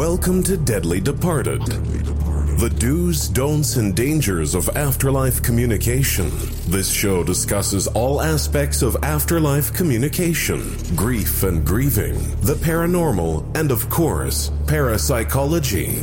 Welcome 0.00 0.42
to 0.44 0.56
Deadly 0.56 0.98
Departed. 0.98 1.60
The 1.60 2.74
do's, 2.78 3.28
don'ts, 3.28 3.76
and 3.76 3.94
dangers 3.94 4.54
of 4.54 4.70
afterlife 4.70 5.42
communication. 5.42 6.30
This 6.68 6.90
show 6.90 7.22
discusses 7.22 7.86
all 7.88 8.22
aspects 8.22 8.80
of 8.80 8.96
afterlife 9.02 9.74
communication, 9.74 10.74
grief 10.96 11.42
and 11.42 11.66
grieving, 11.66 12.14
the 12.40 12.54
paranormal, 12.54 13.44
and 13.54 13.70
of 13.70 13.90
course, 13.90 14.50
parapsychology. 14.66 15.98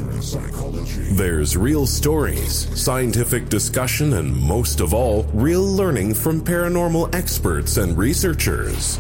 There's 1.16 1.58
real 1.58 1.88
stories, 1.88 2.70
scientific 2.80 3.50
discussion, 3.50 4.14
and 4.14 4.32
most 4.32 4.80
of 4.80 4.94
all, 4.94 5.24
real 5.34 5.64
learning 5.64 6.14
from 6.14 6.42
paranormal 6.42 7.16
experts 7.16 7.78
and 7.78 7.98
researchers. 7.98 9.00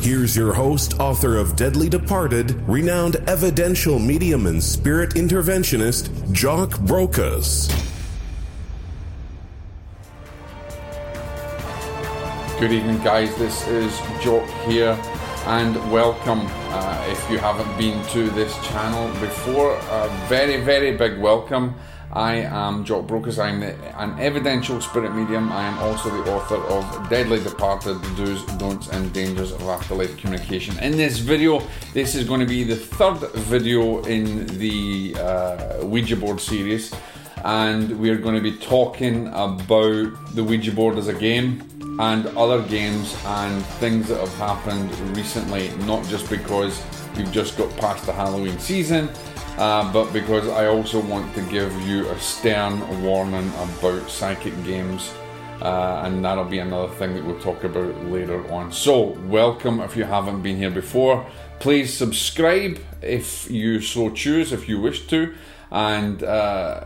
Here's 0.00 0.36
your 0.36 0.52
host, 0.52 1.00
author 1.00 1.36
of 1.36 1.56
Deadly 1.56 1.88
Departed, 1.88 2.52
renowned 2.68 3.16
evidential 3.28 3.98
medium 3.98 4.46
and 4.46 4.62
spirit 4.62 5.10
interventionist, 5.14 6.30
Jock 6.32 6.70
Brocas. 6.70 7.68
Good 12.60 12.70
evening, 12.70 13.02
guys. 13.02 13.36
This 13.36 13.66
is 13.66 13.98
Jock 14.22 14.48
here, 14.68 14.96
and 15.46 15.74
welcome. 15.90 16.42
Uh, 16.44 17.06
if 17.08 17.28
you 17.28 17.38
haven't 17.38 17.76
been 17.76 18.04
to 18.08 18.30
this 18.30 18.54
channel 18.68 19.08
before, 19.20 19.74
a 19.74 20.08
very, 20.28 20.60
very 20.62 20.96
big 20.96 21.18
welcome. 21.18 21.74
I 22.12 22.36
am 22.36 22.84
Jock 22.84 23.06
Brocas. 23.06 23.38
I'm 23.38 23.62
an 23.62 24.18
evidential 24.20 24.80
spirit 24.80 25.14
medium. 25.14 25.50
I 25.50 25.64
am 25.66 25.78
also 25.80 26.08
the 26.10 26.32
author 26.32 26.56
of 26.56 27.08
Deadly 27.10 27.42
Departed 27.42 28.00
The 28.00 28.24
Do's, 28.24 28.42
Don'ts, 28.58 28.88
and 28.88 29.12
Dangers 29.12 29.52
of 29.52 29.62
Afterlife 29.62 30.16
Communication. 30.16 30.78
In 30.78 30.96
this 30.96 31.18
video, 31.18 31.62
this 31.92 32.14
is 32.14 32.26
going 32.26 32.40
to 32.40 32.46
be 32.46 32.62
the 32.62 32.76
third 32.76 33.18
video 33.32 34.02
in 34.04 34.46
the 34.58 35.16
uh, 35.18 35.84
Ouija 35.84 36.16
board 36.16 36.40
series, 36.40 36.94
and 37.44 37.98
we're 37.98 38.18
going 38.18 38.36
to 38.36 38.40
be 38.40 38.56
talking 38.56 39.26
about 39.28 40.34
the 40.34 40.44
Ouija 40.44 40.72
board 40.72 40.98
as 40.98 41.08
a 41.08 41.14
game 41.14 41.62
and 41.98 42.26
other 42.28 42.62
games 42.62 43.16
and 43.26 43.64
things 43.80 44.08
that 44.08 44.20
have 44.20 44.34
happened 44.36 44.90
recently, 45.16 45.70
not 45.86 46.06
just 46.06 46.30
because 46.30 46.80
we've 47.16 47.32
just 47.32 47.58
got 47.58 47.74
past 47.78 48.06
the 48.06 48.12
Halloween 48.12 48.58
season 48.58 49.08
uh, 49.58 49.92
but 49.92 50.12
because 50.12 50.48
I 50.48 50.66
also 50.66 51.00
want 51.00 51.34
to 51.34 51.40
give 51.42 51.72
you 51.82 52.08
a 52.08 52.18
stern 52.20 53.02
warning 53.02 53.48
about 53.48 54.10
psychic 54.10 54.54
games. 54.64 55.12
Uh, 55.62 56.02
and 56.04 56.22
that'll 56.22 56.44
be 56.44 56.58
another 56.58 56.92
thing 56.96 57.14
that 57.14 57.24
we'll 57.24 57.40
talk 57.40 57.64
about 57.64 58.04
later 58.04 58.46
on. 58.52 58.70
So, 58.70 59.16
welcome 59.26 59.80
if 59.80 59.96
you 59.96 60.04
haven't 60.04 60.42
been 60.42 60.58
here 60.58 60.70
before. 60.70 61.26
Please 61.60 61.94
subscribe 61.94 62.78
if 63.00 63.50
you 63.50 63.80
so 63.80 64.10
choose, 64.10 64.52
if 64.52 64.68
you 64.68 64.78
wish 64.78 65.06
to. 65.06 65.34
And 65.70 66.22
uh, 66.22 66.84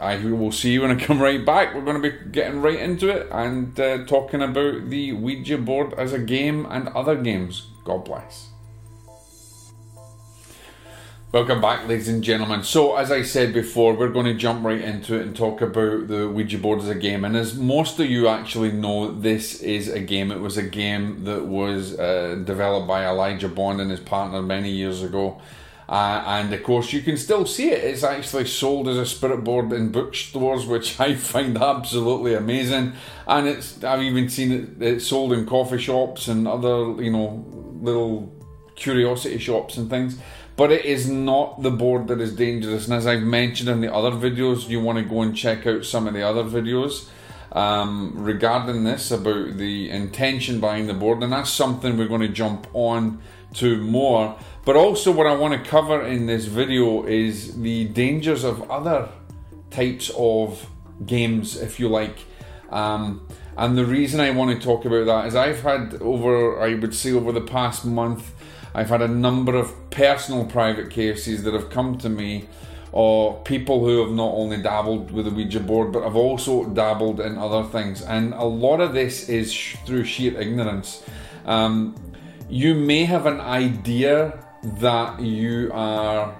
I 0.00 0.16
will 0.24 0.50
see 0.50 0.72
you 0.72 0.82
when 0.82 0.90
I 0.90 0.94
come 1.04 1.20
right 1.20 1.44
back. 1.44 1.74
We're 1.74 1.84
going 1.84 2.00
to 2.00 2.10
be 2.10 2.30
getting 2.30 2.62
right 2.62 2.78
into 2.78 3.08
it 3.08 3.28
and 3.30 3.78
uh, 3.78 4.04
talking 4.06 4.42
about 4.42 4.88
the 4.88 5.12
Ouija 5.12 5.58
board 5.58 5.92
as 5.94 6.12
a 6.12 6.18
game 6.18 6.66
and 6.70 6.88
other 6.88 7.16
games. 7.16 7.68
God 7.84 8.04
bless. 8.04 8.48
Welcome 11.36 11.60
back, 11.60 11.86
ladies 11.86 12.08
and 12.08 12.24
gentlemen. 12.24 12.62
So, 12.62 12.96
as 12.96 13.12
I 13.12 13.20
said 13.20 13.52
before, 13.52 13.92
we're 13.92 14.08
going 14.08 14.24
to 14.24 14.32
jump 14.32 14.64
right 14.64 14.80
into 14.80 15.16
it 15.16 15.20
and 15.20 15.36
talk 15.36 15.60
about 15.60 16.08
the 16.08 16.30
Ouija 16.30 16.56
board 16.56 16.78
as 16.78 16.88
a 16.88 16.94
game. 16.94 17.26
And 17.26 17.36
as 17.36 17.54
most 17.54 18.00
of 18.00 18.06
you 18.06 18.26
actually 18.26 18.72
know, 18.72 19.12
this 19.12 19.60
is 19.60 19.88
a 19.88 20.00
game. 20.00 20.32
It 20.32 20.40
was 20.40 20.56
a 20.56 20.62
game 20.62 21.24
that 21.24 21.44
was 21.44 21.98
uh, 21.98 22.40
developed 22.42 22.88
by 22.88 23.04
Elijah 23.04 23.50
Bond 23.50 23.82
and 23.82 23.90
his 23.90 24.00
partner 24.00 24.40
many 24.40 24.70
years 24.70 25.02
ago. 25.02 25.38
Uh, 25.90 26.24
and 26.26 26.54
of 26.54 26.62
course, 26.62 26.94
you 26.94 27.02
can 27.02 27.18
still 27.18 27.44
see 27.44 27.68
it. 27.68 27.84
It's 27.84 28.02
actually 28.02 28.46
sold 28.46 28.88
as 28.88 28.96
a 28.96 29.04
spirit 29.04 29.44
board 29.44 29.74
in 29.74 29.92
bookstores, 29.92 30.64
which 30.72 30.98
I 30.98 31.16
find 31.16 31.58
absolutely 31.58 32.32
amazing. 32.32 32.94
And 33.26 33.46
it's 33.46 33.84
I've 33.84 34.00
even 34.00 34.30
seen 34.30 34.78
it 34.80 35.00
sold 35.00 35.34
in 35.34 35.44
coffee 35.44 35.76
shops 35.76 36.28
and 36.28 36.48
other 36.48 36.94
you 37.02 37.10
know 37.10 37.44
little 37.82 38.32
curiosity 38.74 39.38
shops 39.38 39.76
and 39.76 39.90
things 39.90 40.18
but 40.56 40.72
it 40.72 40.84
is 40.84 41.08
not 41.08 41.62
the 41.62 41.70
board 41.70 42.08
that 42.08 42.20
is 42.20 42.34
dangerous. 42.34 42.86
And 42.86 42.94
as 42.94 43.06
I've 43.06 43.22
mentioned 43.22 43.68
in 43.68 43.80
the 43.80 43.92
other 43.92 44.10
videos, 44.10 44.68
you 44.68 44.80
want 44.80 44.98
to 44.98 45.04
go 45.04 45.22
and 45.22 45.36
check 45.36 45.66
out 45.66 45.84
some 45.84 46.06
of 46.06 46.14
the 46.14 46.22
other 46.22 46.44
videos 46.44 47.08
um, 47.52 48.12
regarding 48.16 48.84
this 48.84 49.10
about 49.10 49.56
the 49.56 49.90
intention 49.90 50.60
behind 50.60 50.88
the 50.88 50.94
board, 50.94 51.22
and 51.22 51.32
that's 51.32 51.50
something 51.50 51.96
we're 51.96 52.08
going 52.08 52.20
to 52.20 52.28
jump 52.28 52.66
on 52.72 53.20
to 53.54 53.78
more. 53.78 54.36
But 54.64 54.76
also, 54.76 55.12
what 55.12 55.26
I 55.26 55.34
want 55.34 55.54
to 55.54 55.70
cover 55.70 56.02
in 56.02 56.26
this 56.26 56.46
video 56.46 57.06
is 57.06 57.60
the 57.60 57.84
dangers 57.88 58.44
of 58.44 58.70
other 58.70 59.08
types 59.70 60.10
of 60.16 60.68
games, 61.04 61.56
if 61.56 61.78
you 61.78 61.88
like. 61.88 62.18
Um, 62.70 63.26
and 63.56 63.78
the 63.78 63.86
reason 63.86 64.20
I 64.20 64.30
want 64.30 64.58
to 64.58 64.64
talk 64.64 64.84
about 64.84 65.06
that 65.06 65.26
is 65.26 65.34
I've 65.34 65.62
had 65.62 65.94
over, 66.02 66.60
I 66.60 66.74
would 66.74 66.94
say, 66.94 67.12
over 67.12 67.32
the 67.32 67.40
past 67.40 67.84
month, 67.84 68.32
I've 68.76 68.90
had 68.90 69.00
a 69.00 69.08
number 69.08 69.56
of 69.56 69.72
personal 69.88 70.44
private 70.44 70.90
cases 70.90 71.42
that 71.44 71.54
have 71.54 71.70
come 71.70 71.96
to 71.96 72.10
me 72.10 72.44
or 72.92 73.40
people 73.40 73.80
who 73.80 74.04
have 74.04 74.12
not 74.12 74.34
only 74.34 74.58
dabbled 74.58 75.10
with 75.10 75.24
the 75.24 75.30
Ouija 75.30 75.60
board 75.60 75.92
but 75.92 76.02
have 76.04 76.14
also 76.14 76.66
dabbled 76.66 77.18
in 77.18 77.38
other 77.38 77.66
things. 77.70 78.02
And 78.02 78.34
a 78.34 78.44
lot 78.44 78.82
of 78.82 78.92
this 78.92 79.30
is 79.30 79.50
sh- 79.50 79.76
through 79.86 80.04
sheer 80.04 80.38
ignorance. 80.38 81.02
Um, 81.46 81.94
you 82.50 82.74
may 82.74 83.06
have 83.06 83.24
an 83.24 83.40
idea 83.40 84.44
that 84.80 85.20
you 85.22 85.70
are 85.72 86.36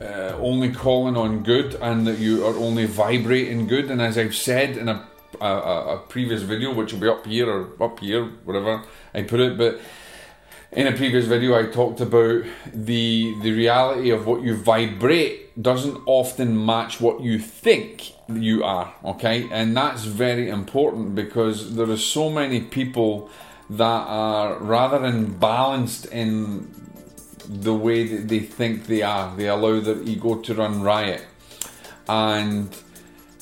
uh, 0.00 0.36
only 0.38 0.72
calling 0.72 1.16
on 1.16 1.42
good 1.42 1.74
and 1.82 2.06
that 2.06 2.20
you 2.20 2.46
are 2.46 2.54
only 2.54 2.86
vibrating 2.86 3.66
good. 3.66 3.90
And 3.90 4.00
as 4.00 4.16
I've 4.16 4.36
said 4.36 4.76
in 4.76 4.88
a, 4.88 5.04
a, 5.40 5.46
a 5.46 5.98
previous 6.08 6.42
video, 6.42 6.72
which 6.72 6.92
will 6.92 7.00
be 7.00 7.08
up 7.08 7.26
here 7.26 7.50
or 7.50 7.82
up 7.82 7.98
here, 7.98 8.24
whatever 8.44 8.84
I 9.12 9.22
put 9.22 9.40
it, 9.40 9.58
but 9.58 9.80
in 10.72 10.86
a 10.86 10.92
previous 10.92 11.26
video, 11.26 11.58
I 11.58 11.70
talked 11.70 12.00
about 12.00 12.44
the 12.72 13.34
the 13.42 13.52
reality 13.52 14.10
of 14.10 14.26
what 14.26 14.42
you 14.42 14.56
vibrate 14.56 15.62
doesn't 15.62 16.02
often 16.06 16.66
match 16.66 17.00
what 17.00 17.20
you 17.20 17.38
think 17.38 18.12
you 18.28 18.64
are. 18.64 18.92
Okay, 19.04 19.48
and 19.50 19.76
that's 19.76 20.04
very 20.04 20.48
important 20.48 21.14
because 21.14 21.76
there 21.76 21.88
are 21.88 21.96
so 21.96 22.30
many 22.30 22.60
people 22.60 23.30
that 23.70 23.84
are 23.84 24.58
rather 24.58 24.98
imbalanced 24.98 26.10
in 26.10 26.72
the 27.48 27.74
way 27.74 28.06
that 28.06 28.28
they 28.28 28.40
think 28.40 28.86
they 28.86 29.02
are. 29.02 29.34
They 29.36 29.48
allow 29.48 29.80
their 29.80 30.02
ego 30.02 30.36
to 30.36 30.54
run 30.54 30.82
riot, 30.82 31.24
and 32.08 32.76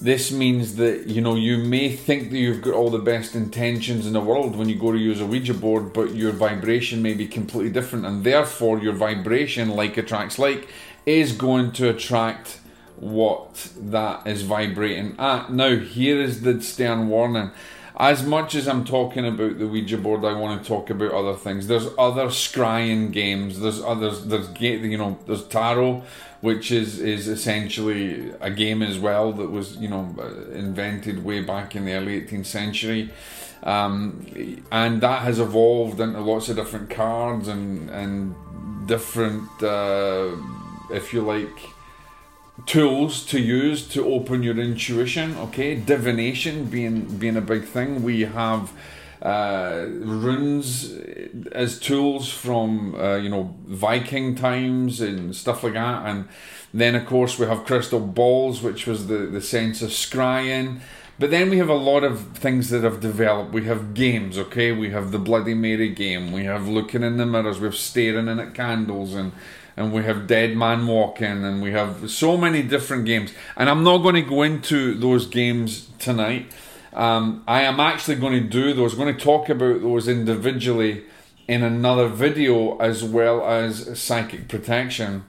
this 0.05 0.31
means 0.31 0.77
that 0.77 1.07
you 1.07 1.23
know 1.23 1.35
you 1.35 1.57
may 1.57 1.89
think 1.97 2.31
that 2.31 2.37
you've 2.37 2.61
got 2.61 2.75
all 2.75 2.91
the 2.91 2.99
best 2.99 3.35
intentions 3.35 4.07
in 4.07 4.13
the 4.13 4.21
world 4.21 4.55
when 4.55 4.69
you 4.69 4.75
go 4.75 4.93
to 4.93 4.99
use 4.99 5.19
a 5.19 5.27
Ouija 5.27 5.55
board, 5.55 5.95
but 5.95 6.15
your 6.15 6.31
vibration 6.31 7.01
may 7.01 7.15
be 7.15 7.27
completely 7.27 7.71
different, 7.71 8.05
and 8.05 8.23
therefore 8.23 8.79
your 8.79 8.93
vibration, 8.93 9.71
like 9.71 9.97
attracts 9.97 10.39
like, 10.39 10.69
is 11.07 11.33
going 11.33 11.73
to 11.73 11.89
attract 11.89 12.61
what 12.97 13.73
that 13.79 14.27
is 14.27 14.43
vibrating 14.43 15.17
at. 15.19 15.51
Now, 15.51 15.77
here 15.77 16.21
is 16.21 16.43
the 16.43 16.61
stern 16.61 17.09
warning. 17.09 17.51
As 17.97 18.25
much 18.25 18.57
as 18.57 18.67
I'm 18.67 18.85
talking 18.85 19.25
about 19.25 19.59
the 19.59 19.69
Ouija 19.69 19.97
board, 19.97 20.25
I 20.25 20.33
want 20.33 20.61
to 20.61 20.69
talk 20.69 20.91
about 20.91 21.13
other 21.13 21.35
things. 21.35 21.69
There's 21.69 21.87
other 21.97 22.27
scrying 22.27 23.13
games. 23.13 23.61
There's 23.61 23.81
others. 23.81 24.25
There's 24.25 24.49
you 24.61 24.99
know. 24.99 25.19
There's 25.27 25.45
tarot, 25.45 26.03
which 26.41 26.73
is 26.73 26.99
is 26.99 27.29
essentially 27.29 28.33
a 28.41 28.51
game 28.51 28.83
as 28.83 28.99
well 28.99 29.33
that 29.35 29.49
was 29.49 29.77
you 29.77 29.89
know 29.89 30.13
invented 30.53 31.25
way 31.25 31.43
back 31.43 31.77
in 31.77 31.85
the 31.85 31.93
early 31.93 32.21
18th 32.21 32.47
century, 32.47 33.11
um, 33.63 34.27
and 34.73 35.01
that 35.01 35.23
has 35.23 35.39
evolved 35.39 36.01
into 36.01 36.21
lots 36.21 36.49
of 36.49 36.57
different 36.57 36.91
cards 36.91 37.47
and 37.47 37.91
and 37.91 38.35
different, 38.87 39.63
uh, 39.63 40.33
if 40.91 41.13
you 41.13 41.23
like, 41.23 41.59
tools 42.67 43.25
to 43.27 43.41
use 43.41 43.87
to 43.89 44.07
open 44.07 44.43
your 44.43 44.59
intuition. 44.59 45.37
Okay, 45.37 45.75
divination 45.75 46.67
being 46.67 47.19
being 47.19 47.37
a 47.37 47.41
big 47.41 47.65
thing. 47.65 48.03
We 48.03 48.23
have 48.23 48.73
uh, 49.23 49.87
runes 49.89 50.93
as 51.53 51.79
tools 51.79 52.33
from 52.33 52.95
uh, 52.95 53.17
you 53.17 53.29
know 53.29 53.57
Viking 53.67 54.35
times 54.35 55.01
and 55.01 55.35
stuff 55.35 55.65
like 55.65 55.75
that, 55.75 56.07
and 56.07 56.29
then 56.73 56.95
of 56.95 57.07
course 57.07 57.39
we 57.39 57.47
have 57.47 57.65
crystal 57.65 58.01
balls, 58.01 58.63
which 58.63 58.87
was 58.87 59.07
the 59.09 59.19
the 59.19 59.41
sense 59.41 59.83
of 59.83 59.91
scrying. 59.91 60.81
But 61.17 61.31
then 61.31 61.49
we 61.49 61.59
have 61.59 61.69
a 61.69 61.75
lot 61.75 62.03
of 62.03 62.37
things 62.39 62.71
that 62.71 62.83
have 62.83 62.99
developed. 62.99 63.53
We 63.53 63.67
have 63.67 63.95
games, 63.95 64.37
okay? 64.37 64.73
We 64.73 64.91
have 64.91 65.13
the 65.13 65.21
Bloody 65.21 65.55
Mary 65.55 65.89
game. 65.89 66.33
We 66.33 66.45
have 66.45 66.67
looking 66.67 67.05
in 67.05 67.19
the 67.19 67.27
mirrors. 67.27 67.61
We 67.61 67.67
have 67.67 67.77
staring 67.77 68.27
in 68.27 68.41
at 68.41 68.53
candles, 68.53 69.15
and 69.15 69.31
and 69.77 69.93
we 69.93 70.05
have 70.05 70.27
Dead 70.27 70.57
Man 70.57 70.87
Walking, 70.87 71.45
and 71.45 71.63
we 71.63 71.73
have 71.73 72.11
so 72.11 72.37
many 72.37 72.63
different 72.63 73.05
games. 73.05 73.33
And 73.57 73.69
I'm 73.69 73.85
not 73.85 73.99
going 73.99 74.17
to 74.17 74.23
go 74.23 74.43
into 74.43 74.95
those 74.95 75.27
games 75.27 75.89
tonight 75.99 76.51
um, 76.95 77.43
I 77.49 77.63
am 77.63 77.81
actually 77.81 78.17
going 78.17 78.35
to 78.35 78.49
do 78.49 78.73
those, 78.73 78.95
going 78.95 79.15
to 79.15 79.21
talk 79.21 79.49
about 79.49 79.83
those 79.83 80.07
individually 80.07 81.05
in 81.49 81.63
another 81.63 82.09
video 82.09 82.79
as 82.79 83.03
well 83.05 83.47
as 83.47 83.99
psychic 83.99 84.49
protection. 84.49 85.25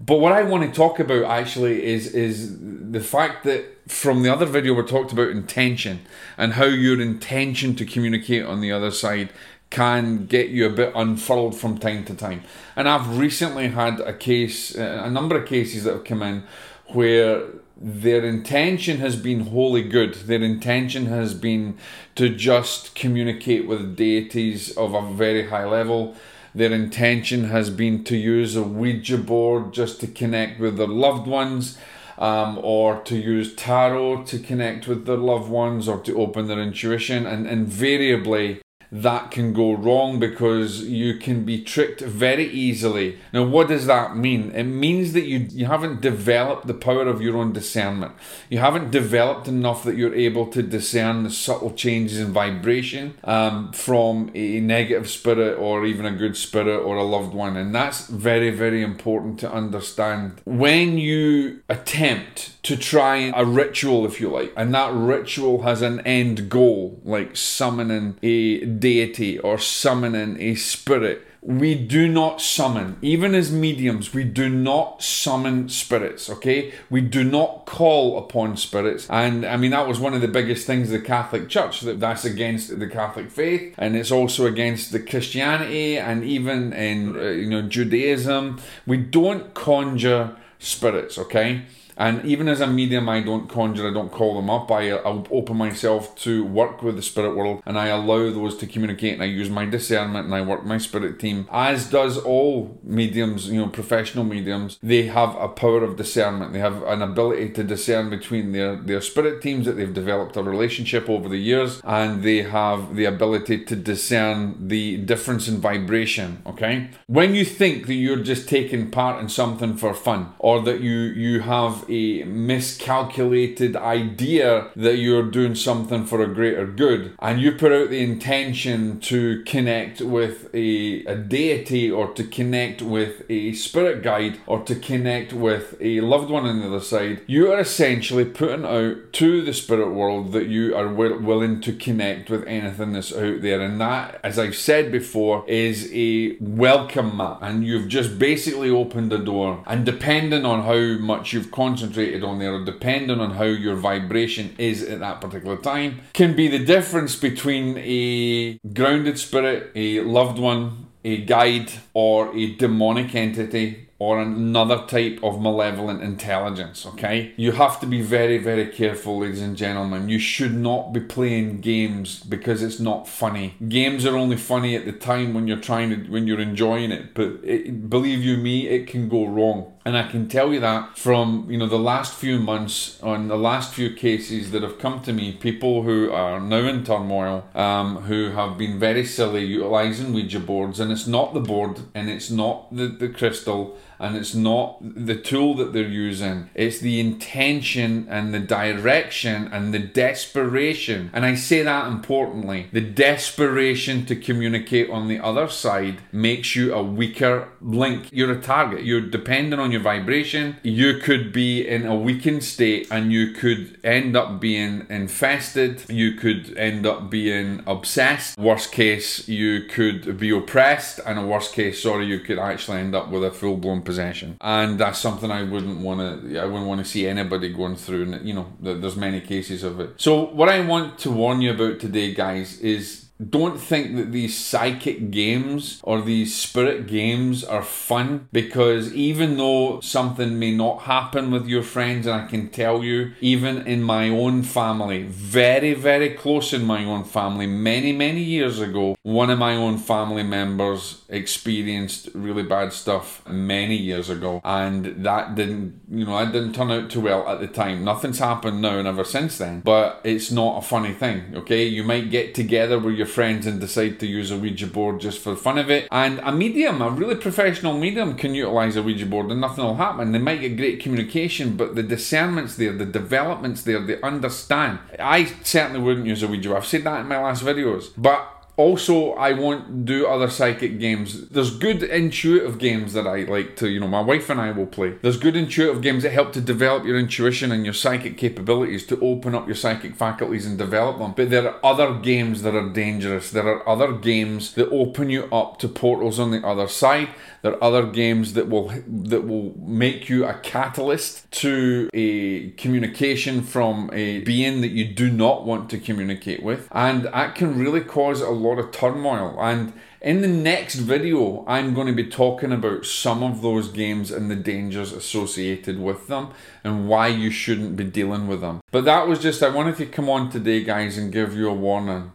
But 0.00 0.18
what 0.18 0.32
I 0.32 0.42
want 0.42 0.64
to 0.64 0.74
talk 0.74 0.98
about 0.98 1.24
actually 1.24 1.84
is 1.84 2.08
is 2.14 2.58
the 2.58 3.00
fact 3.00 3.44
that 3.44 3.64
from 3.86 4.22
the 4.22 4.32
other 4.32 4.46
video 4.46 4.74
we 4.74 4.82
talked 4.82 5.12
about 5.12 5.28
intention 5.28 6.00
and 6.36 6.54
how 6.54 6.64
your 6.64 7.00
intention 7.00 7.76
to 7.76 7.84
communicate 7.84 8.44
on 8.44 8.60
the 8.60 8.72
other 8.72 8.90
side 8.90 9.30
can 9.74 10.26
get 10.26 10.50
you 10.50 10.64
a 10.66 10.70
bit 10.70 10.92
unfurled 10.94 11.56
from 11.56 11.76
time 11.76 12.04
to 12.04 12.14
time. 12.14 12.44
And 12.76 12.88
I've 12.88 13.18
recently 13.18 13.68
had 13.68 13.98
a 13.98 14.12
case, 14.12 14.72
a 14.76 15.10
number 15.10 15.36
of 15.36 15.48
cases 15.48 15.82
that 15.82 15.94
have 15.94 16.04
come 16.04 16.22
in 16.22 16.44
where 16.92 17.42
their 17.76 18.24
intention 18.24 18.98
has 18.98 19.16
been 19.16 19.40
wholly 19.46 19.82
good. 19.82 20.14
Their 20.14 20.42
intention 20.42 21.06
has 21.06 21.34
been 21.34 21.76
to 22.14 22.28
just 22.28 22.94
communicate 22.94 23.66
with 23.66 23.96
deities 23.96 24.76
of 24.76 24.94
a 24.94 25.12
very 25.12 25.48
high 25.48 25.66
level. 25.66 26.14
Their 26.54 26.72
intention 26.72 27.44
has 27.44 27.68
been 27.68 28.04
to 28.04 28.16
use 28.16 28.54
a 28.54 28.62
Ouija 28.62 29.18
board 29.18 29.74
just 29.74 29.98
to 30.02 30.06
connect 30.06 30.60
with 30.60 30.76
their 30.76 30.86
loved 30.86 31.26
ones, 31.26 31.76
um, 32.16 32.60
or 32.62 33.00
to 33.00 33.16
use 33.16 33.56
tarot 33.56 34.22
to 34.26 34.38
connect 34.38 34.86
with 34.86 35.04
their 35.04 35.16
loved 35.16 35.50
ones, 35.50 35.88
or 35.88 35.98
to 36.02 36.16
open 36.16 36.46
their 36.46 36.62
intuition. 36.62 37.26
And 37.26 37.48
invariably, 37.48 38.60
that 38.94 39.32
can 39.32 39.52
go 39.52 39.72
wrong 39.72 40.20
because 40.20 40.84
you 40.84 41.16
can 41.16 41.44
be 41.44 41.60
tricked 41.60 42.00
very 42.00 42.46
easily. 42.46 43.18
Now, 43.32 43.42
what 43.42 43.66
does 43.66 43.86
that 43.86 44.16
mean? 44.16 44.52
It 44.52 44.62
means 44.62 45.14
that 45.14 45.24
you, 45.24 45.48
you 45.50 45.66
haven't 45.66 46.00
developed 46.00 46.68
the 46.68 46.74
power 46.74 47.08
of 47.08 47.20
your 47.20 47.36
own 47.36 47.52
discernment. 47.52 48.12
You 48.48 48.58
haven't 48.58 48.92
developed 48.92 49.48
enough 49.48 49.82
that 49.82 49.96
you're 49.96 50.14
able 50.14 50.46
to 50.46 50.62
discern 50.62 51.24
the 51.24 51.30
subtle 51.30 51.72
changes 51.72 52.20
in 52.20 52.32
vibration 52.32 53.18
um, 53.24 53.72
from 53.72 54.30
a 54.32 54.60
negative 54.60 55.10
spirit 55.10 55.58
or 55.58 55.84
even 55.84 56.06
a 56.06 56.12
good 56.12 56.36
spirit 56.36 56.78
or 56.78 56.94
a 56.94 57.02
loved 57.02 57.34
one. 57.34 57.56
And 57.56 57.74
that's 57.74 58.06
very, 58.06 58.50
very 58.50 58.80
important 58.80 59.40
to 59.40 59.52
understand. 59.52 60.40
When 60.44 60.98
you 60.98 61.62
attempt 61.68 62.62
to 62.62 62.76
try 62.76 63.32
a 63.34 63.44
ritual, 63.44 64.06
if 64.06 64.20
you 64.20 64.28
like, 64.28 64.52
and 64.56 64.72
that 64.72 64.92
ritual 64.92 65.62
has 65.62 65.82
an 65.82 65.98
end 66.06 66.48
goal, 66.48 67.00
like 67.04 67.36
summoning 67.36 68.18
a 68.22 68.64
deity 68.84 69.38
or 69.38 69.56
summoning 69.58 70.38
a 70.38 70.54
spirit. 70.56 71.26
We 71.40 71.74
do 71.74 72.06
not 72.06 72.42
summon, 72.42 72.96
even 73.00 73.34
as 73.34 73.50
mediums, 73.50 74.12
we 74.12 74.24
do 74.24 74.50
not 74.50 75.02
summon 75.02 75.70
spirits, 75.70 76.28
okay? 76.28 76.72
We 76.90 77.00
do 77.00 77.24
not 77.24 77.64
call 77.64 78.18
upon 78.18 78.58
spirits. 78.58 79.06
And 79.08 79.46
I 79.46 79.56
mean, 79.56 79.70
that 79.70 79.88
was 79.88 79.98
one 80.00 80.12
of 80.12 80.20
the 80.20 80.28
biggest 80.28 80.66
things 80.66 80.90
the 80.90 81.00
Catholic 81.00 81.48
Church, 81.48 81.80
that 81.80 81.98
that's 81.98 82.26
against 82.26 82.78
the 82.78 82.88
Catholic 82.88 83.30
faith, 83.30 83.74
and 83.78 83.96
it's 83.96 84.10
also 84.10 84.46
against 84.46 84.92
the 84.92 85.00
Christianity 85.00 85.98
and 85.98 86.22
even 86.24 86.74
in, 86.74 87.16
uh, 87.16 87.22
you 87.42 87.48
know, 87.48 87.62
Judaism. 87.62 88.60
We 88.86 88.98
don't 88.98 89.54
conjure 89.54 90.36
spirits, 90.58 91.16
okay? 91.18 91.62
And 91.96 92.24
even 92.24 92.48
as 92.48 92.60
a 92.60 92.66
medium, 92.66 93.08
I 93.08 93.20
don't 93.20 93.48
conjure, 93.48 93.88
I 93.88 93.92
don't 93.92 94.10
call 94.10 94.34
them 94.34 94.50
up. 94.50 94.70
I, 94.70 94.92
I 94.92 95.24
open 95.30 95.56
myself 95.56 96.14
to 96.16 96.44
work 96.44 96.82
with 96.82 96.96
the 96.96 97.02
spirit 97.02 97.36
world 97.36 97.62
and 97.66 97.78
I 97.78 97.86
allow 97.86 98.30
those 98.30 98.56
to 98.58 98.66
communicate 98.66 99.14
and 99.14 99.22
I 99.22 99.26
use 99.26 99.50
my 99.50 99.64
discernment 99.64 100.26
and 100.26 100.34
I 100.34 100.42
work 100.42 100.64
my 100.64 100.78
spirit 100.78 101.18
team, 101.18 101.48
as 101.50 101.88
does 101.90 102.18
all 102.18 102.78
mediums, 102.82 103.48
you 103.48 103.60
know, 103.60 103.68
professional 103.68 104.24
mediums. 104.24 104.78
They 104.82 105.04
have 105.04 105.36
a 105.36 105.48
power 105.48 105.84
of 105.84 105.96
discernment. 105.96 106.52
They 106.52 106.58
have 106.58 106.82
an 106.84 107.02
ability 107.02 107.50
to 107.50 107.64
discern 107.64 108.10
between 108.10 108.52
their, 108.52 108.76
their 108.76 109.00
spirit 109.00 109.42
teams 109.42 109.66
that 109.66 109.72
they've 109.72 109.94
developed 109.94 110.36
a 110.36 110.42
relationship 110.42 111.08
over 111.08 111.28
the 111.28 111.38
years 111.38 111.80
and 111.84 112.22
they 112.22 112.42
have 112.42 112.96
the 112.96 113.04
ability 113.04 113.64
to 113.64 113.76
discern 113.76 114.68
the 114.68 114.96
difference 114.98 115.48
in 115.48 115.58
vibration, 115.58 116.42
okay? 116.46 116.90
When 117.06 117.34
you 117.34 117.44
think 117.44 117.86
that 117.86 117.94
you're 117.94 118.16
just 118.16 118.48
taking 118.48 118.90
part 118.90 119.20
in 119.20 119.28
something 119.28 119.76
for 119.76 119.94
fun 119.94 120.34
or 120.38 120.60
that 120.62 120.80
you, 120.80 120.92
you 120.92 121.40
have 121.40 121.83
a 121.88 122.24
miscalculated 122.24 123.76
idea 123.76 124.70
that 124.76 124.96
you're 124.96 125.30
doing 125.30 125.54
something 125.54 126.04
for 126.04 126.22
a 126.22 126.34
greater 126.34 126.66
good 126.66 127.14
and 127.18 127.40
you 127.40 127.52
put 127.52 127.72
out 127.72 127.90
the 127.90 128.02
intention 128.02 129.00
to 129.00 129.42
connect 129.44 130.00
with 130.00 130.48
a, 130.54 131.04
a 131.04 131.16
deity 131.16 131.90
or 131.90 132.12
to 132.14 132.24
connect 132.24 132.82
with 132.82 133.22
a 133.28 133.52
spirit 133.52 134.02
guide 134.02 134.38
or 134.46 134.62
to 134.62 134.74
connect 134.74 135.32
with 135.32 135.76
a 135.80 136.00
loved 136.00 136.30
one 136.30 136.46
on 136.46 136.60
the 136.60 136.66
other 136.66 136.80
side, 136.80 137.20
you 137.26 137.52
are 137.52 137.60
essentially 137.60 138.24
putting 138.24 138.64
out 138.64 139.12
to 139.12 139.42
the 139.42 139.52
spirit 139.52 139.90
world 139.90 140.32
that 140.32 140.46
you 140.46 140.74
are 140.76 140.88
will, 140.88 141.18
willing 141.18 141.60
to 141.60 141.72
connect 141.72 142.30
with 142.30 142.46
anything 142.46 142.92
that's 142.92 143.12
out 143.12 143.42
there. 143.42 143.60
And 143.60 143.80
that, 143.80 144.20
as 144.22 144.38
I've 144.38 144.56
said 144.56 144.90
before, 144.92 145.44
is 145.48 145.90
a 145.92 146.36
welcome 146.40 147.16
mat. 147.16 147.38
And 147.40 147.64
you've 147.64 147.88
just 147.88 148.18
basically 148.18 148.70
opened 148.70 149.10
the 149.10 149.18
door. 149.18 149.62
And 149.66 149.84
depending 149.84 150.44
on 150.44 150.62
how 150.62 150.98
much 151.02 151.32
you've 151.32 151.50
concentrated 151.74 152.22
on 152.22 152.38
there, 152.38 152.64
depending 152.64 153.18
on 153.18 153.32
how 153.32 153.44
your 153.44 153.74
vibration 153.74 154.54
is 154.58 154.80
at 154.82 155.00
that 155.00 155.20
particular 155.20 155.56
time, 155.56 156.00
can 156.12 156.36
be 156.36 156.46
the 156.46 156.64
difference 156.64 157.16
between 157.16 157.76
a 157.78 158.58
grounded 158.72 159.18
spirit, 159.18 159.72
a 159.74 160.00
loved 160.00 160.38
one, 160.38 160.86
a 161.04 161.16
guide, 161.24 161.72
or 161.92 162.34
a 162.36 162.54
demonic 162.54 163.12
entity 163.14 163.88
or 163.98 164.20
another 164.20 164.84
type 164.86 165.18
of 165.22 165.40
malevolent 165.40 166.02
intelligence, 166.02 166.84
okay? 166.84 167.32
You 167.36 167.52
have 167.52 167.80
to 167.80 167.86
be 167.86 168.02
very, 168.02 168.38
very 168.38 168.66
careful, 168.66 169.20
ladies 169.20 169.40
and 169.40 169.56
gentlemen. 169.56 170.08
You 170.08 170.18
should 170.18 170.54
not 170.54 170.92
be 170.92 171.00
playing 171.00 171.60
games 171.60 172.20
because 172.20 172.62
it's 172.62 172.80
not 172.80 173.08
funny. 173.08 173.54
Games 173.68 174.04
are 174.04 174.16
only 174.16 174.36
funny 174.36 174.76
at 174.76 174.84
the 174.84 174.92
time 174.92 175.32
when 175.32 175.46
you're 175.48 175.60
trying 175.60 175.90
to, 175.90 176.10
when 176.10 176.26
you're 176.26 176.40
enjoying 176.40 176.90
it, 176.90 177.14
but 177.14 177.38
it, 177.44 177.88
believe 177.88 178.22
you 178.22 178.36
me, 178.36 178.68
it 178.68 178.86
can 178.86 179.08
go 179.08 179.26
wrong. 179.26 179.72
And 179.86 179.98
I 179.98 180.08
can 180.08 180.28
tell 180.28 180.52
you 180.54 180.60
that 180.60 180.96
from 180.96 181.46
you 181.50 181.58
know 181.58 181.66
the 181.66 181.78
last 181.78 182.14
few 182.14 182.38
months 182.38 182.98
on 183.02 183.28
the 183.28 183.36
last 183.36 183.74
few 183.74 183.90
cases 183.90 184.50
that 184.52 184.62
have 184.62 184.78
come 184.78 185.02
to 185.02 185.12
me, 185.12 185.32
people 185.32 185.82
who 185.82 186.10
are 186.10 186.40
now 186.40 186.66
in 186.66 186.84
turmoil, 186.84 187.44
um, 187.54 187.96
who 187.98 188.30
have 188.30 188.56
been 188.56 188.78
very 188.78 189.04
silly 189.04 189.44
utilizing 189.44 190.14
Ouija 190.14 190.40
boards, 190.40 190.80
and 190.80 190.90
it's 190.90 191.06
not 191.06 191.34
the 191.34 191.40
board 191.40 191.80
and 191.94 192.08
it's 192.08 192.30
not 192.30 192.74
the, 192.74 192.86
the 192.86 193.10
crystal 193.10 193.76
and 193.98 194.16
it's 194.16 194.34
not 194.34 194.78
the 194.80 195.16
tool 195.16 195.54
that 195.54 195.72
they're 195.72 195.82
using, 195.86 196.50
it's 196.54 196.78
the 196.78 197.00
intention 197.00 198.06
and 198.08 198.34
the 198.34 198.40
direction 198.40 199.48
and 199.52 199.72
the 199.72 199.78
desperation. 199.78 201.10
And 201.12 201.24
I 201.24 201.34
say 201.34 201.62
that 201.62 201.86
importantly 201.86 202.68
the 202.72 202.80
desperation 202.80 204.06
to 204.06 204.16
communicate 204.16 204.90
on 204.90 205.08
the 205.08 205.20
other 205.20 205.48
side 205.48 205.98
makes 206.12 206.56
you 206.56 206.74
a 206.74 206.82
weaker 206.82 207.48
link. 207.60 208.08
You're 208.12 208.32
a 208.32 208.40
target, 208.40 208.84
you're 208.84 209.00
dependent 209.00 209.60
on 209.60 209.72
your 209.72 209.80
vibration. 209.80 210.56
You 210.62 210.98
could 210.98 211.32
be 211.32 211.66
in 211.66 211.86
a 211.86 211.94
weakened 211.94 212.44
state 212.44 212.88
and 212.90 213.12
you 213.12 213.32
could 213.32 213.78
end 213.84 214.16
up 214.16 214.40
being 214.40 214.86
infested, 214.88 215.88
you 215.88 216.12
could 216.12 216.56
end 216.56 216.86
up 216.86 217.10
being 217.10 217.62
obsessed. 217.66 218.38
Worst 218.38 218.72
case, 218.72 219.28
you 219.28 219.62
could 219.64 220.18
be 220.18 220.30
oppressed, 220.30 221.00
and 221.06 221.18
a 221.18 221.26
worst 221.26 221.52
case, 221.52 221.82
sorry, 221.82 222.06
you 222.06 222.20
could 222.20 222.38
actually 222.38 222.78
end 222.78 222.94
up 222.94 223.10
with 223.10 223.24
a 223.24 223.30
full 223.30 223.56
blown 223.56 223.82
possession, 223.84 224.36
and 224.40 224.78
that's 224.78 224.98
something 224.98 225.30
I 225.30 225.42
wouldn't 225.42 225.80
want 225.80 226.00
to. 226.00 226.38
I 226.38 226.44
wouldn't 226.44 226.66
want 226.66 226.80
to 226.80 226.90
see 226.90 227.06
anybody 227.06 227.52
going 227.52 227.76
through. 227.76 228.12
And 228.12 228.26
you 228.26 228.34
know, 228.34 228.52
there's 228.60 228.96
many 228.96 229.20
cases 229.20 229.62
of 229.62 229.80
it. 229.80 229.94
So 229.96 230.26
what 230.26 230.48
I 230.48 230.60
want 230.60 230.98
to 231.00 231.10
warn 231.10 231.40
you 231.40 231.52
about 231.52 231.80
today, 231.80 232.14
guys, 232.14 232.60
is 232.60 233.04
don't 233.30 233.60
think 233.60 233.94
that 233.96 234.10
these 234.10 234.36
psychic 234.36 235.12
games 235.12 235.80
or 235.84 236.02
these 236.02 236.34
spirit 236.34 236.88
games 236.88 237.44
are 237.44 237.62
fun 237.62 238.28
because 238.32 238.92
even 238.92 239.36
though 239.36 239.80
something 239.80 240.36
may 240.38 240.52
not 240.54 240.82
happen 240.82 241.30
with 241.30 241.46
your 241.46 241.62
friends, 241.62 242.06
and 242.06 242.22
I 242.22 242.26
can 242.26 242.48
tell 242.48 242.82
you, 242.82 243.12
even 243.20 243.66
in 243.66 243.82
my 243.82 244.08
own 244.08 244.42
family, 244.42 245.04
very, 245.04 245.74
very 245.74 246.10
close 246.10 246.52
in 246.52 246.64
my 246.64 246.84
own 246.84 247.04
family, 247.04 247.46
many, 247.46 247.92
many 247.92 248.20
years 248.20 248.58
ago, 248.60 248.96
one 249.02 249.30
of 249.30 249.38
my 249.38 249.54
own 249.54 249.78
family 249.78 250.24
members 250.24 251.03
experienced 251.14 252.08
really 252.12 252.42
bad 252.42 252.72
stuff 252.72 253.26
many 253.28 253.76
years 253.76 254.10
ago, 254.10 254.40
and 254.44 255.04
that 255.04 255.34
didn't, 255.34 255.80
you 255.90 256.04
know, 256.04 256.18
that 256.18 256.32
didn't 256.32 256.54
turn 256.54 256.70
out 256.70 256.90
too 256.90 257.00
well 257.00 257.26
at 257.28 257.40
the 257.40 257.46
time. 257.46 257.84
Nothing's 257.84 258.18
happened 258.18 258.60
now 258.60 258.78
and 258.78 258.88
ever 258.88 259.04
since 259.04 259.38
then, 259.38 259.60
but 259.60 260.00
it's 260.04 260.30
not 260.30 260.58
a 260.58 260.62
funny 260.62 260.92
thing, 260.92 261.32
okay? 261.34 261.64
You 261.64 261.84
might 261.84 262.10
get 262.10 262.34
together 262.34 262.78
with 262.78 262.94
your 262.96 263.06
friends 263.06 263.46
and 263.46 263.60
decide 263.60 264.00
to 264.00 264.06
use 264.06 264.30
a 264.30 264.36
Ouija 264.36 264.66
board 264.66 265.00
just 265.00 265.20
for 265.20 265.30
the 265.30 265.36
fun 265.36 265.58
of 265.58 265.70
it. 265.70 265.88
And 265.90 266.18
a 266.20 266.32
medium, 266.32 266.82
a 266.82 266.90
really 266.90 267.14
professional 267.14 267.78
medium, 267.78 268.16
can 268.16 268.34
utilize 268.34 268.76
a 268.76 268.82
Ouija 268.82 269.06
board 269.06 269.30
and 269.30 269.40
nothing 269.40 269.64
will 269.64 269.76
happen. 269.76 270.12
They 270.12 270.18
might 270.18 270.40
get 270.40 270.56
great 270.56 270.80
communication, 270.80 271.56
but 271.56 271.74
the 271.74 271.82
discernment's 271.82 272.56
there, 272.56 272.72
the 272.72 272.84
development's 272.84 273.62
there, 273.62 273.80
they 273.80 274.00
understand. 274.00 274.80
I 274.98 275.26
certainly 275.44 275.80
wouldn't 275.80 276.06
use 276.06 276.22
a 276.22 276.28
Ouija 276.28 276.48
board. 276.48 276.62
I've 276.62 276.66
said 276.66 276.84
that 276.84 277.00
in 277.00 277.08
my 277.08 277.20
last 277.22 277.44
videos. 277.44 277.90
But 277.96 278.33
also, 278.56 279.12
I 279.14 279.32
won't 279.32 279.84
do 279.84 280.06
other 280.06 280.30
psychic 280.30 280.78
games. 280.78 281.28
There's 281.28 281.56
good 281.56 281.82
intuitive 281.82 282.58
games 282.58 282.92
that 282.92 283.06
I 283.06 283.22
like 283.22 283.56
to, 283.56 283.68
you 283.68 283.80
know, 283.80 283.88
my 283.88 284.00
wife 284.00 284.30
and 284.30 284.40
I 284.40 284.52
will 284.52 284.66
play. 284.66 284.94
There's 285.02 285.16
good 285.16 285.34
intuitive 285.34 285.82
games 285.82 286.04
that 286.04 286.12
help 286.12 286.32
to 286.34 286.40
develop 286.40 286.84
your 286.84 286.96
intuition 286.96 287.50
and 287.50 287.64
your 287.64 287.74
psychic 287.74 288.16
capabilities, 288.16 288.86
to 288.86 289.00
open 289.00 289.34
up 289.34 289.46
your 289.46 289.56
psychic 289.56 289.96
faculties 289.96 290.46
and 290.46 290.56
develop 290.56 290.98
them. 290.98 291.14
But 291.16 291.30
there 291.30 291.48
are 291.48 291.64
other 291.64 291.98
games 291.98 292.42
that 292.42 292.54
are 292.54 292.68
dangerous. 292.68 293.30
There 293.30 293.46
are 293.46 293.68
other 293.68 293.92
games 293.92 294.54
that 294.54 294.68
open 294.70 295.10
you 295.10 295.24
up 295.24 295.58
to 295.58 295.68
portals 295.68 296.20
on 296.20 296.30
the 296.30 296.46
other 296.46 296.68
side. 296.68 297.08
There 297.42 297.52
are 297.52 297.64
other 297.64 297.86
games 297.86 298.32
that 298.34 298.48
will 298.48 298.72
that 298.86 299.26
will 299.26 299.52
make 299.58 300.08
you 300.08 300.24
a 300.24 300.34
catalyst 300.34 301.30
to 301.42 301.90
a 301.92 302.50
communication 302.52 303.42
from 303.42 303.90
a 303.92 304.20
being 304.20 304.62
that 304.62 304.70
you 304.70 304.86
do 304.86 305.10
not 305.10 305.44
want 305.44 305.68
to 305.70 305.78
communicate 305.78 306.42
with, 306.42 306.68
and 306.72 307.04
that 307.04 307.34
can 307.34 307.58
really 307.58 307.82
cause 307.82 308.22
a 308.22 308.30
lot 308.46 308.58
of 308.58 308.70
turmoil. 308.70 309.36
And 309.40 309.72
in 310.00 310.20
the 310.20 310.28
next 310.28 310.76
video, 310.76 311.44
I'm 311.46 311.74
going 311.74 311.86
to 311.86 311.92
be 311.92 312.08
talking 312.08 312.52
about 312.52 312.84
some 312.86 313.22
of 313.22 313.42
those 313.42 313.68
games 313.68 314.10
and 314.10 314.30
the 314.30 314.36
dangers 314.36 314.92
associated 314.92 315.80
with 315.80 316.08
them 316.08 316.28
and 316.62 316.88
why 316.88 317.08
you 317.08 317.30
shouldn't 317.30 317.76
be 317.76 317.84
dealing 317.84 318.28
with 318.28 318.40
them. 318.40 318.60
But 318.70 318.84
that 318.84 319.08
was 319.08 319.20
just, 319.20 319.42
I 319.42 319.48
wanted 319.48 319.76
to 319.78 319.86
come 319.86 320.08
on 320.08 320.30
today, 320.30 320.62
guys, 320.62 320.98
and 320.98 321.12
give 321.12 321.34
you 321.34 321.48
a 321.48 321.54
warning 321.54 322.12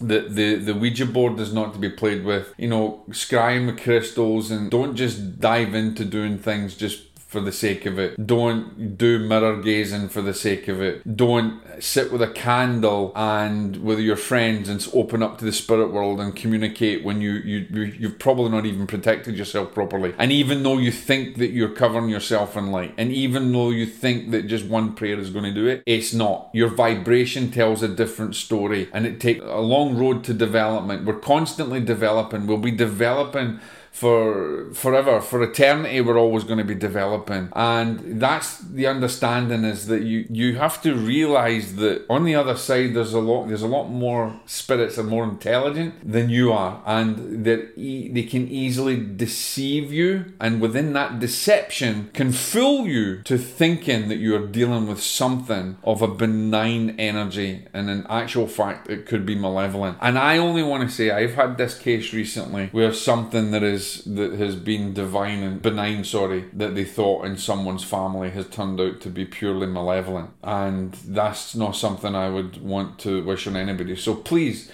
the, 0.00 0.26
the 0.28 0.56
the 0.56 0.74
Ouija 0.74 1.06
board 1.06 1.38
is 1.40 1.52
not 1.52 1.72
to 1.72 1.78
be 1.78 1.88
played 1.88 2.24
with. 2.24 2.52
You 2.58 2.68
know, 2.68 3.04
scrying 3.10 3.66
the 3.66 3.82
crystals 3.82 4.50
and 4.50 4.70
don't 4.70 4.94
just 4.94 5.40
dive 5.40 5.74
into 5.74 6.04
doing 6.04 6.38
things 6.38 6.76
just 6.76 7.15
for 7.36 7.42
the 7.42 7.52
sake 7.52 7.84
of 7.84 7.98
it. 7.98 8.26
Don't 8.26 8.96
do 8.96 9.18
mirror 9.18 9.60
gazing 9.60 10.08
for 10.08 10.22
the 10.22 10.32
sake 10.32 10.68
of 10.68 10.80
it. 10.80 11.16
Don't 11.18 11.60
sit 11.82 12.10
with 12.10 12.22
a 12.22 12.30
candle 12.30 13.12
and 13.14 13.76
with 13.84 14.00
your 14.00 14.16
friends 14.16 14.70
and 14.70 14.88
open 14.94 15.22
up 15.22 15.36
to 15.36 15.44
the 15.44 15.52
spirit 15.52 15.92
world 15.92 16.18
and 16.18 16.34
communicate 16.34 17.04
when 17.04 17.20
you, 17.20 17.32
you 17.32 17.82
you've 17.98 18.18
probably 18.18 18.48
not 18.48 18.64
even 18.64 18.86
protected 18.86 19.36
yourself 19.36 19.74
properly. 19.74 20.14
And 20.16 20.32
even 20.32 20.62
though 20.62 20.78
you 20.78 20.90
think 20.90 21.36
that 21.36 21.50
you're 21.50 21.68
covering 21.68 22.08
yourself 22.08 22.56
in 22.56 22.72
light, 22.72 22.94
and 22.96 23.12
even 23.12 23.52
though 23.52 23.68
you 23.68 23.84
think 23.84 24.30
that 24.30 24.46
just 24.46 24.64
one 24.64 24.94
prayer 24.94 25.18
is 25.18 25.28
going 25.28 25.44
to 25.44 25.52
do 25.52 25.66
it, 25.66 25.82
it's 25.84 26.14
not. 26.14 26.48
Your 26.54 26.70
vibration 26.70 27.50
tells 27.50 27.82
a 27.82 27.88
different 27.88 28.34
story, 28.34 28.88
and 28.94 29.04
it 29.04 29.20
takes 29.20 29.44
a 29.44 29.60
long 29.60 29.94
road 29.98 30.24
to 30.24 30.32
development. 30.32 31.04
We're 31.04 31.20
constantly 31.20 31.80
developing. 31.80 32.46
We'll 32.46 32.56
be 32.56 32.70
developing 32.70 33.60
for 33.96 34.68
forever, 34.74 35.22
for 35.22 35.42
eternity, 35.42 36.02
we're 36.02 36.18
always 36.18 36.44
going 36.44 36.58
to 36.58 36.64
be 36.64 36.74
developing. 36.74 37.48
And 37.56 38.20
that's 38.20 38.58
the 38.58 38.86
understanding 38.86 39.64
is 39.64 39.86
that 39.86 40.02
you, 40.02 40.26
you 40.28 40.56
have 40.56 40.82
to 40.82 40.94
realize 40.94 41.76
that 41.76 42.04
on 42.10 42.24
the 42.24 42.34
other 42.34 42.56
side, 42.56 42.92
there's 42.92 43.14
a 43.14 43.20
lot, 43.20 43.48
there's 43.48 43.62
a 43.62 43.66
lot 43.66 43.88
more 43.88 44.38
spirits 44.44 44.98
and 44.98 45.08
more 45.08 45.24
intelligent 45.24 45.94
than 46.04 46.28
you 46.28 46.52
are. 46.52 46.82
And 46.84 47.46
that 47.46 47.72
e- 47.74 48.12
they 48.12 48.24
can 48.24 48.46
easily 48.48 48.96
deceive 48.96 49.94
you. 49.94 50.26
And 50.42 50.60
within 50.60 50.92
that 50.92 51.18
deception 51.18 52.10
can 52.12 52.32
fool 52.32 52.86
you 52.86 53.22
to 53.22 53.38
thinking 53.38 54.08
that 54.10 54.18
you're 54.18 54.46
dealing 54.46 54.88
with 54.88 55.02
something 55.02 55.78
of 55.84 56.02
a 56.02 56.08
benign 56.08 56.96
energy. 56.98 57.64
And 57.72 57.88
in 57.88 58.06
actual 58.10 58.46
fact, 58.46 58.90
it 58.90 59.06
could 59.06 59.24
be 59.24 59.36
malevolent. 59.36 59.96
And 60.02 60.18
I 60.18 60.36
only 60.36 60.62
want 60.62 60.86
to 60.86 60.94
say, 60.94 61.10
I've 61.10 61.34
had 61.34 61.56
this 61.56 61.78
case 61.78 62.12
recently 62.12 62.68
where 62.72 62.92
something 62.92 63.52
that 63.52 63.62
that 64.04 64.32
has 64.34 64.56
been 64.56 64.92
divine 64.92 65.42
and 65.42 65.62
benign, 65.62 66.04
sorry, 66.04 66.44
that 66.52 66.74
they 66.74 66.84
thought 66.84 67.24
in 67.24 67.36
someone's 67.36 67.84
family 67.84 68.30
has 68.30 68.48
turned 68.48 68.80
out 68.80 69.00
to 69.02 69.10
be 69.10 69.24
purely 69.24 69.66
malevolent. 69.66 70.30
And 70.42 70.92
that's 70.92 71.54
not 71.54 71.76
something 71.76 72.14
I 72.14 72.30
would 72.30 72.62
want 72.62 72.98
to 73.00 73.22
wish 73.24 73.46
on 73.46 73.56
anybody. 73.56 73.96
So 73.96 74.14
please, 74.14 74.70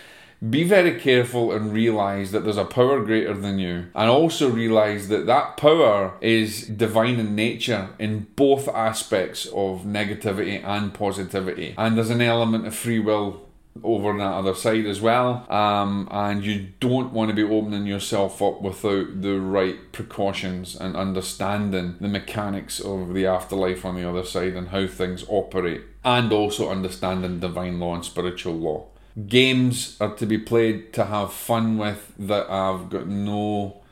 be 0.50 0.64
very 0.64 0.99
careful 0.99 1.52
and 1.52 1.73
realize 1.73 2.33
that 2.33 2.42
there's 2.42 2.57
a 2.57 2.64
power 2.64 3.04
greater 3.04 3.35
than 3.35 3.61
you 3.61 3.87
and 3.95 4.11
also 4.11 4.50
realize 4.50 5.07
that 5.07 5.26
that 5.26 5.57
power 5.57 6.14
is 6.21 6.66
divine 6.66 7.21
in 7.21 7.37
nature 7.37 7.90
in 8.00 8.26
both 8.35 8.66
aspects 8.69 9.47
of 9.47 9.83
negativity 9.83 10.62
and 10.64 10.92
positivity 10.92 11.75
and 11.78 11.97
there's 11.97 12.11
an 12.11 12.21
element 12.21 12.66
of 12.66 12.75
free 12.75 12.99
will 12.99 13.40
over 13.82 14.10
on 14.10 14.18
that 14.18 14.32
other 14.32 14.54
side 14.54 14.86
as 14.86 15.00
well. 15.00 15.46
Um, 15.50 16.08
and 16.10 16.44
you 16.44 16.68
don't 16.80 17.12
want 17.12 17.30
to 17.30 17.34
be 17.34 17.42
opening 17.42 17.86
yourself 17.86 18.42
up 18.42 18.60
without 18.60 19.22
the 19.22 19.40
right 19.40 19.92
precautions 19.92 20.76
and 20.76 20.96
understanding 20.96 21.96
the 22.00 22.08
mechanics 22.08 22.80
of 22.80 23.14
the 23.14 23.26
afterlife 23.26 23.84
on 23.84 23.96
the 23.96 24.08
other 24.08 24.24
side 24.24 24.54
and 24.54 24.68
how 24.68 24.86
things 24.86 25.24
operate, 25.28 25.82
and 26.04 26.32
also 26.32 26.70
understanding 26.70 27.40
divine 27.40 27.80
law 27.80 27.94
and 27.94 28.04
spiritual 28.04 28.54
law. 28.54 28.86
Games 29.26 29.96
are 30.00 30.14
to 30.16 30.26
be 30.26 30.38
played 30.38 30.92
to 30.94 31.04
have 31.04 31.32
fun 31.32 31.76
with 31.76 32.12
that 32.18 32.48
have 32.48 32.88
got 32.88 33.06
no 33.06 33.82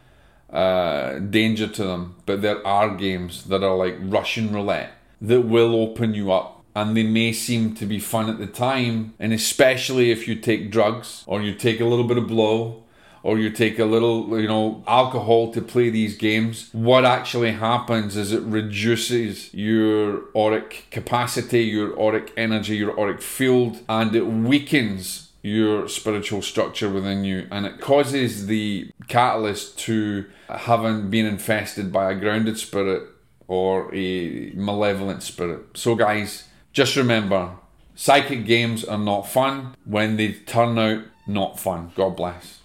uh, 0.51 1.19
danger 1.19 1.67
to 1.67 1.85
them, 1.85 2.17
but 2.27 2.43
there 2.43 2.67
are 2.67 2.97
games 2.97 3.45
that 3.45 3.63
are 3.63 3.77
like 3.77 3.97
Russian 4.01 4.53
roulette 4.53 4.93
that 5.21 5.43
will 5.43 5.75
open 5.75 6.15
you 6.15 6.33
up 6.33 6.60
and 6.75 6.97
they 6.97 7.03
may 7.03 7.33
seem 7.33 7.75
to 7.75 7.87
be 7.87 7.99
fun 7.99 8.29
at 8.29 8.39
the 8.39 8.47
time, 8.47 9.15
and 9.19 9.33
especially 9.33 10.11
if 10.11 10.29
you 10.29 10.35
take 10.37 10.71
drugs 10.71 11.25
or 11.27 11.43
you 11.43 11.55
take 11.55 11.81
a 11.81 11.85
little 11.85 12.07
bit 12.07 12.19
of 12.19 12.27
blow 12.27 12.85
or 13.23 13.39
you 13.39 13.51
take 13.51 13.79
a 13.79 13.85
little, 13.85 14.41
you 14.41 14.49
know, 14.49 14.83
alcohol 14.87 15.53
to 15.53 15.61
play 15.61 15.91
these 15.91 16.17
games, 16.17 16.71
what 16.73 17.05
actually 17.05 17.53
happens 17.53 18.17
is 18.17 18.33
it 18.33 18.43
reduces 18.43 19.53
your 19.53 20.23
auric 20.35 20.87
capacity, 20.91 21.65
your 21.65 22.01
auric 22.01 22.33
energy, 22.37 22.77
your 22.77 22.99
auric 22.99 23.21
field, 23.21 23.81
and 23.89 24.15
it 24.15 24.27
weakens 24.27 25.31
your 25.43 25.89
spiritual 25.89 26.43
structure 26.43 26.89
within 26.91 27.25
you 27.25 27.47
and 27.51 27.65
it 27.65 27.81
causes 27.81 28.47
the 28.47 28.91
catalyst 29.09 29.79
to 29.79 30.27
having 30.51 31.09
been 31.09 31.25
infested 31.25 31.91
by 31.91 32.13
a 32.13 32.15
grounded 32.15 32.59
spirit 32.59 33.09
or 33.49 33.93
a 33.95 34.53
malevolent 34.55 35.23
spirit. 35.23 35.61
So 35.75 35.95
guys, 35.95 36.45
just 36.73 36.97
remember, 36.97 37.51
psychic 37.95 38.47
games 38.47 38.85
are 38.85 38.99
not 38.99 39.23
fun 39.23 39.75
when 39.85 40.17
they 40.17 40.33
turn 40.33 40.79
out 40.79 41.05
not 41.27 41.59
fun. 41.59 41.93
God 41.95 42.17
bless. 42.17 42.61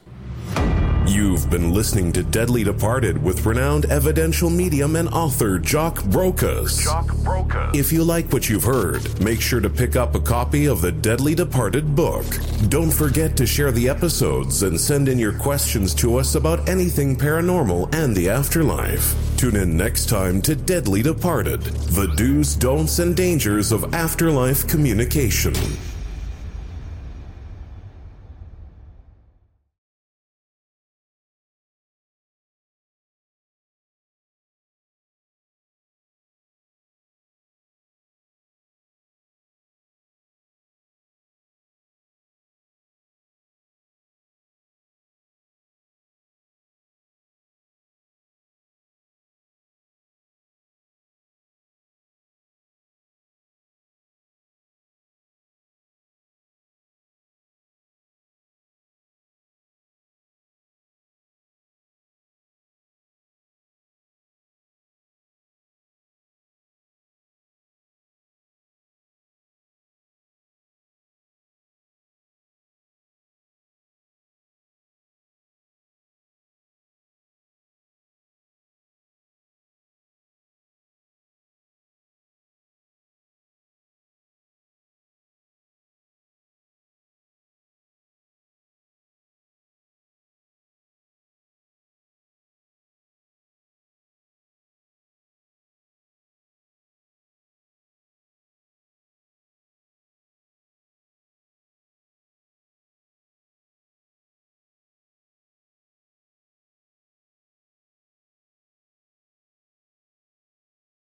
You've 1.08 1.52
been 1.52 1.72
listening 1.72 2.12
to 2.14 2.24
Deadly 2.24 2.64
Departed 2.64 3.22
with 3.22 3.46
renowned 3.46 3.86
evidential 3.86 4.50
medium 4.50 4.96
and 4.96 5.08
author 5.10 5.60
Jock 5.60 5.98
Brocas. 5.98 6.84
Jock 6.84 7.06
Brocas. 7.06 7.76
If 7.76 7.94
you 7.94 8.04
like 8.04 8.34
what 8.34 8.50
you've 8.50 8.64
heard, 8.64 9.22
make 9.22 9.40
sure 9.40 9.60
to 9.60 9.70
pick 9.70 9.96
up 9.96 10.16
a 10.16 10.20
copy 10.20 10.66
of 10.66 10.82
the 10.82 10.92
Deadly 10.92 11.36
Departed 11.36 11.96
book. 11.96 12.26
Don't 12.70 12.92
forget 12.92 13.38
to 13.38 13.46
share 13.46 13.72
the 13.72 13.88
episodes 13.88 14.64
and 14.64 14.82
send 14.82 15.08
in 15.08 15.20
your 15.20 15.34
questions 15.34 15.94
to 15.96 16.18
us 16.18 16.34
about 16.34 16.68
anything 16.68 17.16
paranormal 17.16 17.94
and 17.94 18.16
the 18.16 18.30
afterlife. 18.30 19.16
Tune 19.46 19.58
in 19.58 19.78
next 19.78 20.10
time 20.10 20.42
to 20.42 20.56
Deadly 20.56 21.04
Departed, 21.04 21.62
the 21.62 22.08
do's, 22.16 22.56
don'ts, 22.56 22.98
and 22.98 23.16
dangers 23.16 23.72
of 23.72 23.94
afterlife 23.94 24.68
communication. 24.68 25.54